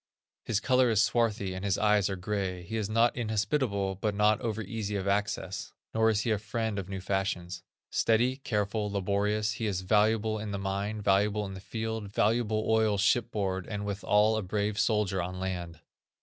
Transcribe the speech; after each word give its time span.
His 0.45 0.59
color 0.59 0.89
is 0.89 0.99
swarthy, 0.99 1.53
and 1.53 1.63
his 1.63 1.77
eyes 1.77 2.09
are 2.09 2.15
gray. 2.15 2.63
He 2.63 2.75
is 2.75 2.89
not 2.89 3.15
inhospitable, 3.15 3.97
but 4.01 4.15
not 4.15 4.41
over 4.41 4.63
easy 4.63 4.95
of 4.95 5.07
access; 5.07 5.73
nor 5.93 6.09
is 6.09 6.21
he 6.21 6.31
a 6.31 6.39
friend 6.39 6.79
of 6.79 6.89
new 6.89 6.99
fashions. 6.99 7.61
Steady, 7.91 8.37
careful, 8.37 8.89
laborious, 8.91 9.51
he 9.51 9.67
is 9.67 9.81
valuable 9.81 10.39
in 10.39 10.49
the 10.49 10.57
mine, 10.57 11.03
valuable 11.03 11.45
in 11.45 11.53
the 11.53 11.59
field, 11.61 12.09
valuable 12.11 12.65
oil 12.67 12.97
shipboard, 12.97 13.67
and, 13.67 13.85
withal, 13.85 14.37
a 14.37 14.41
brave 14.41 14.79
soldier 14.79 15.21
on 15.21 15.39
land. 15.39 15.81